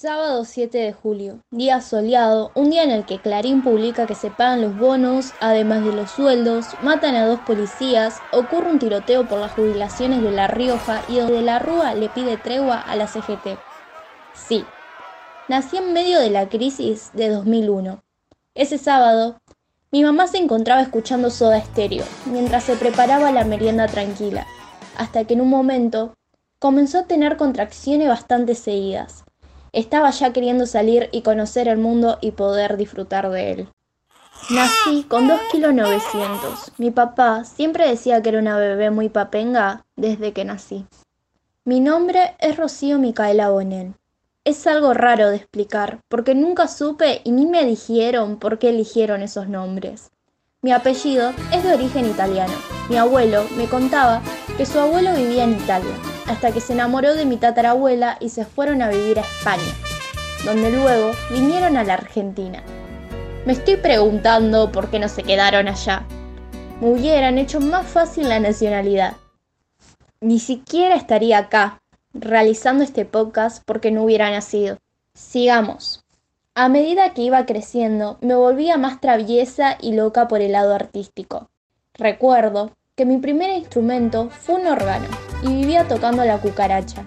Sábado 0.00 0.44
7 0.44 0.78
de 0.78 0.92
julio, 0.92 1.40
día 1.50 1.80
soleado, 1.80 2.52
un 2.54 2.70
día 2.70 2.84
en 2.84 2.92
el 2.92 3.04
que 3.04 3.18
Clarín 3.18 3.64
publica 3.64 4.06
que 4.06 4.14
se 4.14 4.30
pagan 4.30 4.62
los 4.62 4.78
bonos, 4.78 5.32
además 5.40 5.84
de 5.84 5.92
los 5.92 6.12
sueldos, 6.12 6.66
matan 6.84 7.16
a 7.16 7.26
dos 7.26 7.40
policías, 7.40 8.20
ocurre 8.32 8.70
un 8.70 8.78
tiroteo 8.78 9.26
por 9.26 9.40
las 9.40 9.50
jubilaciones 9.50 10.22
de 10.22 10.30
La 10.30 10.46
Rioja 10.46 11.02
y 11.08 11.16
donde 11.16 11.42
la 11.42 11.58
Rúa 11.58 11.94
le 11.94 12.08
pide 12.10 12.36
tregua 12.36 12.80
a 12.80 12.94
la 12.94 13.08
CGT. 13.08 13.58
Sí, 14.34 14.64
nací 15.48 15.78
en 15.78 15.92
medio 15.92 16.20
de 16.20 16.30
la 16.30 16.48
crisis 16.48 17.10
de 17.14 17.30
2001. 17.30 18.00
Ese 18.54 18.78
sábado, 18.78 19.40
mi 19.90 20.04
mamá 20.04 20.28
se 20.28 20.38
encontraba 20.38 20.80
escuchando 20.80 21.28
Soda 21.28 21.60
Stereo 21.60 22.04
mientras 22.26 22.62
se 22.62 22.76
preparaba 22.76 23.32
la 23.32 23.42
merienda 23.42 23.88
tranquila, 23.88 24.46
hasta 24.96 25.24
que 25.24 25.34
en 25.34 25.40
un 25.40 25.50
momento 25.50 26.14
comenzó 26.60 27.00
a 27.00 27.06
tener 27.06 27.36
contracciones 27.36 28.06
bastante 28.06 28.54
seguidas 28.54 29.24
estaba 29.72 30.10
ya 30.10 30.32
queriendo 30.32 30.66
salir 30.66 31.08
y 31.12 31.22
conocer 31.22 31.68
el 31.68 31.78
mundo 31.78 32.18
y 32.20 32.32
poder 32.32 32.76
disfrutar 32.76 33.30
de 33.30 33.52
él. 33.52 33.68
Nací 34.50 35.04
con 35.04 35.28
2 35.28 35.38
kilos 35.52 35.74
900. 35.74 36.72
Mi 36.78 36.90
papá 36.90 37.44
siempre 37.44 37.88
decía 37.88 38.22
que 38.22 38.30
era 38.30 38.38
una 38.38 38.56
bebé 38.56 38.90
muy 38.90 39.08
papenga 39.08 39.84
desde 39.96 40.32
que 40.32 40.44
nací. 40.44 40.86
Mi 41.64 41.80
nombre 41.80 42.34
es 42.38 42.56
Rocío 42.56 42.98
Micaela 42.98 43.50
Bonen. 43.50 43.94
Es 44.44 44.66
algo 44.66 44.94
raro 44.94 45.28
de 45.28 45.36
explicar, 45.36 46.00
porque 46.08 46.34
nunca 46.34 46.66
supe 46.66 47.20
y 47.24 47.32
ni 47.32 47.44
me 47.44 47.66
dijeron 47.66 48.38
por 48.38 48.58
qué 48.58 48.70
eligieron 48.70 49.20
esos 49.20 49.48
nombres. 49.48 50.10
Mi 50.62 50.72
apellido 50.72 51.32
es 51.52 51.62
de 51.62 51.74
origen 51.74 52.06
italiano. 52.06 52.54
Mi 52.88 52.96
abuelo 52.96 53.44
me 53.56 53.68
contaba 53.68 54.22
que 54.56 54.64
su 54.64 54.80
abuelo 54.80 55.14
vivía 55.14 55.44
en 55.44 55.52
Italia, 55.52 55.94
hasta 56.28 56.52
que 56.52 56.60
se 56.60 56.72
enamoró 56.72 57.14
de 57.14 57.24
mi 57.24 57.36
tatarabuela 57.36 58.16
y 58.20 58.28
se 58.28 58.44
fueron 58.44 58.82
a 58.82 58.88
vivir 58.88 59.18
a 59.18 59.22
España, 59.22 59.72
donde 60.44 60.70
luego 60.70 61.12
vinieron 61.30 61.76
a 61.76 61.84
la 61.84 61.94
Argentina. 61.94 62.62
Me 63.46 63.52
estoy 63.54 63.76
preguntando 63.76 64.70
por 64.70 64.90
qué 64.90 64.98
no 64.98 65.08
se 65.08 65.22
quedaron 65.22 65.68
allá. 65.68 66.06
Me 66.80 66.90
hubieran 66.90 67.38
hecho 67.38 67.60
más 67.60 67.86
fácil 67.86 68.28
la 68.28 68.40
nacionalidad. 68.40 69.16
Ni 70.20 70.38
siquiera 70.38 70.96
estaría 70.96 71.38
acá, 71.38 71.80
realizando 72.12 72.84
este 72.84 73.04
podcast 73.04 73.62
porque 73.64 73.90
no 73.90 74.04
hubiera 74.04 74.30
nacido. 74.30 74.78
Sigamos. 75.14 76.04
A 76.54 76.68
medida 76.68 77.14
que 77.14 77.22
iba 77.22 77.46
creciendo, 77.46 78.18
me 78.20 78.34
volvía 78.34 78.76
más 78.76 79.00
traviesa 79.00 79.78
y 79.80 79.94
loca 79.94 80.28
por 80.28 80.40
el 80.40 80.52
lado 80.52 80.74
artístico. 80.74 81.48
Recuerdo 81.94 82.72
que 82.98 83.04
mi 83.04 83.18
primer 83.18 83.50
instrumento 83.50 84.28
fue 84.28 84.56
un 84.56 84.66
órgano 84.66 85.06
y 85.44 85.54
vivía 85.54 85.86
tocando 85.86 86.24
la 86.24 86.38
cucaracha. 86.38 87.04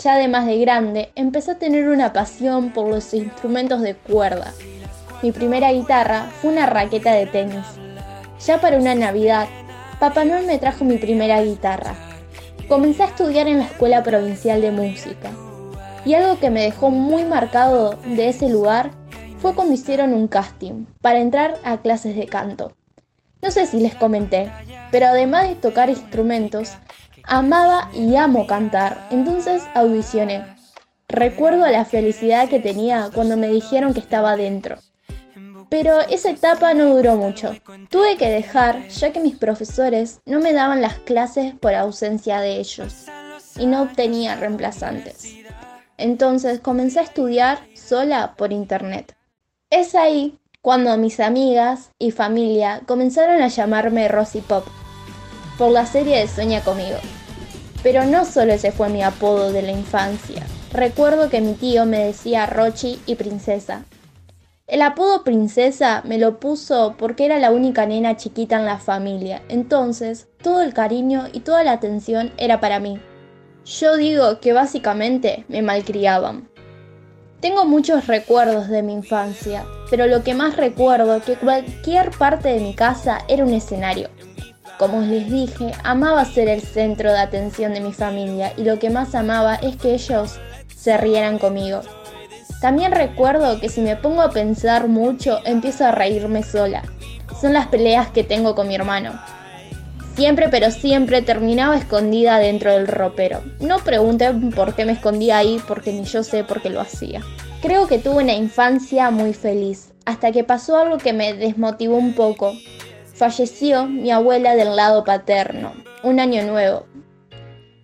Ya 0.00 0.16
de 0.16 0.28
más 0.28 0.46
de 0.46 0.60
grande, 0.60 1.10
empecé 1.16 1.50
a 1.50 1.58
tener 1.58 1.88
una 1.88 2.12
pasión 2.12 2.70
por 2.70 2.86
los 2.86 3.12
instrumentos 3.12 3.80
de 3.80 3.96
cuerda. 3.96 4.54
Mi 5.22 5.32
primera 5.32 5.72
guitarra 5.72 6.30
fue 6.40 6.52
una 6.52 6.66
raqueta 6.66 7.12
de 7.12 7.26
tenis. 7.26 7.66
Ya 8.46 8.60
para 8.60 8.78
una 8.78 8.94
Navidad, 8.94 9.48
Papá 9.98 10.24
Noel 10.24 10.46
me 10.46 10.60
trajo 10.60 10.84
mi 10.84 10.98
primera 10.98 11.42
guitarra. 11.42 11.96
Comencé 12.68 13.02
a 13.02 13.06
estudiar 13.06 13.48
en 13.48 13.58
la 13.58 13.64
Escuela 13.64 14.04
Provincial 14.04 14.60
de 14.60 14.70
Música. 14.70 15.30
Y 16.04 16.14
algo 16.14 16.38
que 16.38 16.50
me 16.50 16.62
dejó 16.62 16.90
muy 16.90 17.24
marcado 17.24 17.98
de 18.06 18.28
ese 18.28 18.48
lugar 18.48 18.92
fue 19.38 19.56
cuando 19.56 19.74
hicieron 19.74 20.14
un 20.14 20.28
casting 20.28 20.86
para 21.00 21.18
entrar 21.18 21.56
a 21.64 21.78
clases 21.78 22.14
de 22.14 22.26
canto. 22.26 22.70
No 23.44 23.50
sé 23.50 23.66
si 23.66 23.78
les 23.78 23.94
comenté, 23.94 24.50
pero 24.90 25.08
además 25.08 25.46
de 25.46 25.54
tocar 25.56 25.90
instrumentos, 25.90 26.72
amaba 27.24 27.90
y 27.92 28.16
amo 28.16 28.46
cantar, 28.46 29.06
entonces 29.10 29.62
audicioné. 29.74 30.56
Recuerdo 31.08 31.66
la 31.66 31.84
felicidad 31.84 32.48
que 32.48 32.58
tenía 32.58 33.10
cuando 33.12 33.36
me 33.36 33.48
dijeron 33.48 33.92
que 33.92 34.00
estaba 34.00 34.38
dentro. 34.38 34.78
Pero 35.68 36.00
esa 36.08 36.30
etapa 36.30 36.72
no 36.72 36.94
duró 36.94 37.16
mucho. 37.16 37.52
Tuve 37.90 38.16
que 38.16 38.30
dejar 38.30 38.88
ya 38.88 39.12
que 39.12 39.20
mis 39.20 39.36
profesores 39.36 40.22
no 40.24 40.40
me 40.40 40.54
daban 40.54 40.80
las 40.80 40.94
clases 41.00 41.52
por 41.54 41.74
ausencia 41.74 42.40
de 42.40 42.56
ellos 42.56 43.04
y 43.58 43.66
no 43.66 43.82
obtenía 43.82 44.36
reemplazantes. 44.36 45.34
Entonces 45.98 46.60
comencé 46.60 47.00
a 47.00 47.02
estudiar 47.02 47.58
sola 47.74 48.36
por 48.38 48.54
internet. 48.54 49.14
Es 49.68 49.94
ahí 49.94 50.38
cuando 50.64 50.96
mis 50.96 51.20
amigas 51.20 51.90
y 51.98 52.10
familia 52.10 52.80
comenzaron 52.86 53.42
a 53.42 53.48
llamarme 53.48 54.08
Rosy 54.08 54.40
Pop 54.40 54.64
por 55.58 55.70
la 55.70 55.84
serie 55.84 56.18
de 56.18 56.26
Sueña 56.26 56.62
conmigo. 56.62 56.96
Pero 57.82 58.06
no 58.06 58.24
solo 58.24 58.54
ese 58.54 58.72
fue 58.72 58.88
mi 58.88 59.02
apodo 59.02 59.52
de 59.52 59.60
la 59.60 59.72
infancia. 59.72 60.46
Recuerdo 60.72 61.28
que 61.28 61.42
mi 61.42 61.52
tío 61.52 61.84
me 61.84 61.98
decía 61.98 62.46
Rochi 62.46 62.98
y 63.04 63.16
Princesa. 63.16 63.84
El 64.66 64.80
apodo 64.80 65.22
Princesa 65.22 66.00
me 66.06 66.16
lo 66.16 66.40
puso 66.40 66.94
porque 66.96 67.26
era 67.26 67.38
la 67.38 67.50
única 67.50 67.84
nena 67.84 68.16
chiquita 68.16 68.56
en 68.56 68.64
la 68.64 68.78
familia, 68.78 69.42
entonces 69.50 70.28
todo 70.42 70.62
el 70.62 70.72
cariño 70.72 71.26
y 71.34 71.40
toda 71.40 71.62
la 71.62 71.72
atención 71.72 72.32
era 72.38 72.60
para 72.60 72.80
mí. 72.80 72.98
Yo 73.66 73.98
digo 73.98 74.40
que 74.40 74.54
básicamente 74.54 75.44
me 75.48 75.60
malcriaban. 75.60 76.53
Tengo 77.44 77.66
muchos 77.66 78.06
recuerdos 78.06 78.70
de 78.70 78.82
mi 78.82 78.94
infancia, 78.94 79.66
pero 79.90 80.06
lo 80.06 80.24
que 80.24 80.32
más 80.32 80.56
recuerdo 80.56 81.20
que 81.20 81.36
cualquier 81.36 82.10
parte 82.10 82.48
de 82.48 82.60
mi 82.60 82.74
casa 82.74 83.18
era 83.28 83.44
un 83.44 83.52
escenario. 83.52 84.08
Como 84.78 85.02
les 85.02 85.30
dije, 85.30 85.72
amaba 85.84 86.24
ser 86.24 86.48
el 86.48 86.62
centro 86.62 87.12
de 87.12 87.18
atención 87.18 87.74
de 87.74 87.82
mi 87.82 87.92
familia 87.92 88.54
y 88.56 88.64
lo 88.64 88.78
que 88.78 88.88
más 88.88 89.14
amaba 89.14 89.56
es 89.56 89.76
que 89.76 89.92
ellos 89.92 90.40
se 90.74 90.96
rieran 90.96 91.38
conmigo. 91.38 91.82
También 92.62 92.92
recuerdo 92.92 93.60
que 93.60 93.68
si 93.68 93.82
me 93.82 93.96
pongo 93.96 94.22
a 94.22 94.30
pensar 94.30 94.88
mucho 94.88 95.40
empiezo 95.44 95.84
a 95.84 95.92
reírme 95.92 96.44
sola. 96.44 96.82
Son 97.38 97.52
las 97.52 97.66
peleas 97.66 98.08
que 98.08 98.24
tengo 98.24 98.54
con 98.54 98.68
mi 98.68 98.74
hermano. 98.74 99.20
Siempre 100.14 100.48
pero 100.48 100.70
siempre 100.70 101.22
terminaba 101.22 101.76
escondida 101.76 102.38
dentro 102.38 102.72
del 102.72 102.86
ropero. 102.86 103.42
No 103.60 103.78
pregunten 103.78 104.50
por 104.50 104.74
qué 104.74 104.84
me 104.84 104.92
escondía 104.92 105.38
ahí 105.38 105.60
porque 105.66 105.92
ni 105.92 106.04
yo 106.04 106.22
sé 106.22 106.44
por 106.44 106.62
qué 106.62 106.70
lo 106.70 106.80
hacía. 106.80 107.20
Creo 107.60 107.88
que 107.88 107.98
tuve 107.98 108.22
una 108.22 108.34
infancia 108.34 109.10
muy 109.10 109.32
feliz, 109.32 109.92
hasta 110.04 110.30
que 110.30 110.44
pasó 110.44 110.78
algo 110.78 110.98
que 110.98 111.12
me 111.12 111.34
desmotivó 111.34 111.96
un 111.96 112.14
poco. 112.14 112.52
Falleció 113.14 113.86
mi 113.86 114.12
abuela 114.12 114.54
del 114.54 114.76
lado 114.76 115.02
paterno, 115.02 115.72
un 116.02 116.20
año 116.20 116.44
nuevo. 116.44 116.86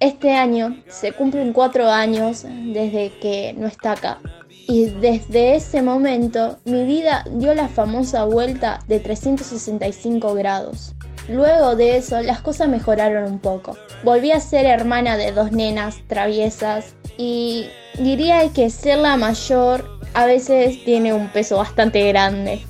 Este 0.00 0.32
año 0.32 0.82
se 0.86 1.12
cumplen 1.12 1.52
cuatro 1.52 1.88
años 1.88 2.44
desde 2.44 3.10
que 3.20 3.54
no 3.56 3.66
está 3.66 3.92
acá. 3.92 4.18
Y 4.66 4.84
desde 4.84 5.56
ese 5.56 5.80
momento 5.80 6.58
mi 6.66 6.84
vida 6.84 7.24
dio 7.32 7.54
la 7.54 7.68
famosa 7.68 8.24
vuelta 8.24 8.80
de 8.86 9.00
365 9.00 10.34
grados. 10.34 10.94
Luego 11.28 11.76
de 11.76 11.96
eso 11.96 12.20
las 12.22 12.40
cosas 12.40 12.68
mejoraron 12.68 13.24
un 13.30 13.38
poco. 13.38 13.76
Volví 14.02 14.32
a 14.32 14.40
ser 14.40 14.66
hermana 14.66 15.16
de 15.16 15.32
dos 15.32 15.52
nenas 15.52 15.96
traviesas 16.06 16.94
y 17.16 17.66
diría 17.98 18.48
que 18.52 18.70
ser 18.70 18.98
la 18.98 19.16
mayor 19.16 19.98
a 20.14 20.26
veces 20.26 20.82
tiene 20.84 21.12
un 21.12 21.28
peso 21.28 21.58
bastante 21.58 22.06
grande. 22.08 22.62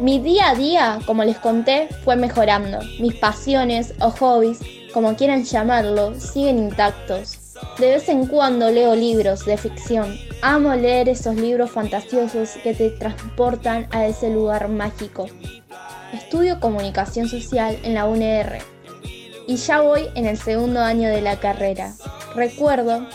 Mi 0.00 0.18
día 0.18 0.50
a 0.50 0.54
día, 0.54 0.98
como 1.06 1.22
les 1.22 1.38
conté, 1.38 1.88
fue 2.04 2.16
mejorando. 2.16 2.80
Mis 2.98 3.14
pasiones 3.14 3.94
o 4.00 4.10
hobbies, 4.10 4.58
como 4.92 5.14
quieran 5.14 5.44
llamarlo, 5.44 6.18
siguen 6.18 6.58
intactos. 6.58 7.38
De 7.78 7.92
vez 7.92 8.08
en 8.08 8.26
cuando 8.26 8.70
leo 8.70 8.96
libros 8.96 9.44
de 9.44 9.56
ficción. 9.56 10.16
Amo 10.42 10.74
leer 10.74 11.08
esos 11.08 11.36
libros 11.36 11.70
fantasiosos 11.70 12.56
que 12.64 12.74
te 12.74 12.90
transportan 12.90 13.86
a 13.92 14.06
ese 14.06 14.28
lugar 14.30 14.68
mágico. 14.68 15.28
Estudio 16.12 16.60
comunicación 16.60 17.26
social 17.26 17.78
en 17.84 17.94
la 17.94 18.04
UNR 18.04 18.58
y 19.46 19.56
ya 19.56 19.80
voy 19.80 20.08
en 20.14 20.26
el 20.26 20.36
segundo 20.36 20.80
año 20.80 21.08
de 21.08 21.22
la 21.22 21.40
carrera. 21.40 21.94
Recuerdo 22.34 23.06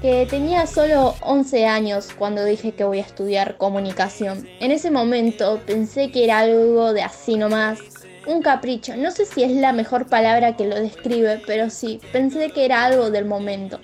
que 0.00 0.26
tenía 0.28 0.66
solo 0.66 1.14
11 1.20 1.66
años 1.66 2.08
cuando 2.18 2.42
dije 2.44 2.72
que 2.72 2.84
voy 2.84 2.98
a 2.98 3.02
estudiar 3.02 3.58
comunicación. 3.58 4.48
En 4.58 4.70
ese 4.70 4.90
momento 4.90 5.60
pensé 5.66 6.10
que 6.10 6.24
era 6.24 6.38
algo 6.38 6.94
de 6.94 7.02
así 7.02 7.36
nomás, 7.36 7.78
un 8.26 8.40
capricho. 8.40 8.96
No 8.96 9.10
sé 9.10 9.26
si 9.26 9.42
es 9.42 9.52
la 9.52 9.74
mejor 9.74 10.06
palabra 10.06 10.56
que 10.56 10.66
lo 10.66 10.80
describe, 10.80 11.42
pero 11.46 11.68
sí, 11.68 12.00
pensé 12.10 12.50
que 12.52 12.64
era 12.64 12.84
algo 12.84 13.10
del 13.10 13.26
momento. 13.26 13.80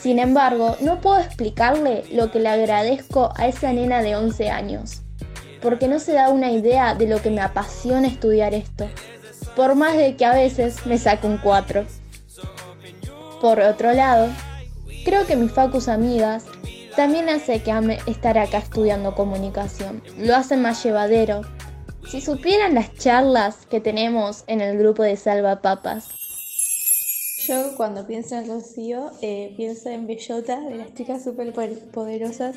Sin 0.00 0.18
embargo, 0.18 0.76
no 0.80 1.00
puedo 1.00 1.20
explicarle 1.20 2.02
lo 2.10 2.32
que 2.32 2.40
le 2.40 2.48
agradezco 2.48 3.32
a 3.36 3.46
esa 3.46 3.72
nena 3.72 4.02
de 4.02 4.16
11 4.16 4.50
años 4.50 5.01
porque 5.62 5.88
no 5.88 5.98
se 5.98 6.12
da 6.12 6.28
una 6.28 6.50
idea 6.50 6.94
de 6.94 7.06
lo 7.06 7.22
que 7.22 7.30
me 7.30 7.40
apasiona 7.40 8.08
estudiar 8.08 8.52
esto, 8.52 8.88
por 9.54 9.74
más 9.74 9.96
de 9.96 10.16
que 10.16 10.24
a 10.24 10.34
veces 10.34 10.84
me 10.86 10.98
saque 10.98 11.26
un 11.26 11.38
4. 11.38 11.84
Por 13.40 13.60
otro 13.60 13.92
lado, 13.92 14.28
creo 15.04 15.26
que 15.26 15.36
mis 15.36 15.52
facus 15.52 15.88
amigas 15.88 16.44
también 16.96 17.28
hace 17.28 17.62
que 17.62 17.70
ame 17.70 17.98
estar 18.06 18.36
acá 18.36 18.58
estudiando 18.58 19.14
comunicación, 19.14 20.02
lo 20.18 20.36
hacen 20.36 20.60
más 20.60 20.82
llevadero. 20.84 21.42
Si 22.08 22.20
supieran 22.20 22.74
las 22.74 22.92
charlas 22.94 23.64
que 23.70 23.80
tenemos 23.80 24.44
en 24.46 24.60
el 24.60 24.76
grupo 24.76 25.02
de 25.02 25.16
Salva 25.16 25.62
Papas. 25.62 26.08
Yo 27.46 27.74
cuando 27.76 28.06
pienso 28.06 28.36
en 28.36 28.46
Rocío, 28.46 29.10
eh, 29.20 29.54
pienso 29.56 29.88
en 29.88 30.06
Bellota, 30.06 30.60
de 30.60 30.76
las 30.76 30.94
chicas 30.94 31.24
súper 31.24 31.52
poderosas. 31.52 32.56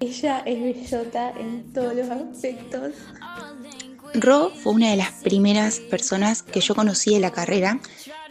Ella 0.00 0.42
es 0.44 0.60
Bellota 0.60 1.32
en 1.38 1.72
todos 1.72 1.94
los 1.94 2.10
aspectos. 2.10 2.92
Ro 4.14 4.52
fue 4.62 4.72
una 4.74 4.90
de 4.90 4.96
las 4.96 5.10
primeras 5.22 5.80
personas 5.80 6.42
que 6.42 6.60
yo 6.60 6.74
conocí 6.74 7.14
en 7.14 7.22
la 7.22 7.32
carrera. 7.32 7.80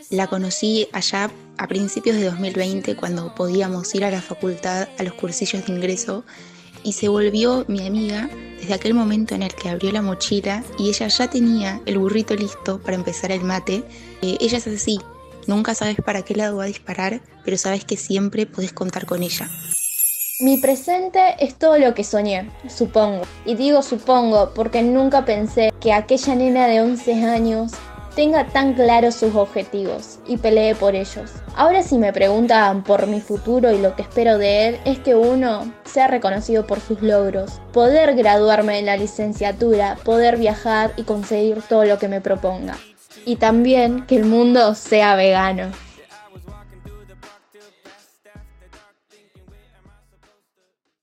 La 0.10 0.28
conocí 0.28 0.88
allá 0.94 1.32
a 1.58 1.68
principios 1.68 2.18
de 2.18 2.26
2020 2.26 2.96
cuando 2.96 3.34
podíamos 3.34 3.94
ir 3.96 4.06
a 4.06 4.12
la 4.12 4.22
facultad 4.22 4.88
a 4.98 5.04
los 5.04 5.14
cursillos 5.14 5.66
de 5.66 5.74
ingreso 5.74 6.24
y 6.84 6.94
se 6.94 7.08
volvió 7.08 7.66
mi 7.68 7.86
amiga 7.86 8.30
desde 8.60 8.76
aquel 8.76 8.94
momento 8.94 9.34
en 9.34 9.44
el 9.44 9.54
que 9.56 9.70
abrió 9.70 9.92
la 9.92 10.02
mochila 10.02 10.64
y 10.78 10.90
ella 10.90 11.08
ya 11.08 11.30
tenía 11.30 11.82
el 11.86 11.98
burrito 11.98 12.36
listo 12.36 12.80
para 12.80 12.96
empezar 12.96 13.32
el 13.32 13.42
mate. 13.42 13.84
Eh, 14.22 14.38
ella 14.40 14.60
es 14.60 14.68
así, 14.68 15.00
Nunca 15.48 15.76
sabes 15.76 15.98
para 16.04 16.24
qué 16.24 16.36
lado 16.36 16.58
va 16.58 16.64
a 16.64 16.68
disparar, 16.68 17.22
pero 17.44 17.58
sabes 17.58 17.86
que 17.86 17.98
siempre 17.98 18.48
puedes 18.48 18.74
contar 18.74 19.06
con 19.06 19.22
ella. 19.22 19.50
Mi 20.42 20.58
presente 20.58 21.36
es 21.40 21.56
todo 21.56 21.78
lo 21.78 21.94
que 21.94 22.04
soñé, 22.04 22.50
supongo. 22.68 23.22
Y 23.46 23.56
digo 23.56 23.82
supongo 23.82 24.52
porque 24.54 24.82
nunca 24.82 25.24
pensé 25.24 25.72
que 25.80 25.94
aquella 25.94 26.36
nena 26.36 26.68
de 26.68 26.82
11 26.82 27.24
años 27.24 27.72
tenga 28.18 28.46
tan 28.48 28.74
claros 28.74 29.16
sus 29.16 29.34
objetivos 29.34 30.20
y 30.28 30.36
pelee 30.36 30.76
por 30.76 30.94
ellos. 30.94 31.32
Ahora 31.56 31.84
si 31.84 31.98
me 31.98 32.12
preguntan 32.12 32.84
por 32.84 33.08
mi 33.08 33.22
futuro 33.22 33.72
y 33.72 33.78
lo 33.78 33.96
que 33.96 34.02
espero 34.02 34.38
de 34.38 34.68
él 34.68 34.80
es 34.84 35.00
que 35.00 35.16
uno 35.16 35.72
sea 35.86 36.08
reconocido 36.08 36.68
por 36.68 36.82
sus 36.82 37.02
logros, 37.02 37.62
poder 37.72 38.16
graduarme 38.16 38.80
en 38.80 38.88
la 38.88 38.98
licenciatura, 38.98 39.98
poder 40.04 40.36
viajar 40.36 40.92
y 40.98 41.04
conseguir 41.04 41.62
todo 41.62 41.86
lo 41.86 41.98
que 41.98 42.10
me 42.10 42.20
proponga 42.20 42.76
y 43.26 43.38
también 43.38 44.06
que 44.06 44.16
el 44.18 44.26
mundo 44.26 44.76
sea 44.76 45.16
vegano. 45.16 45.72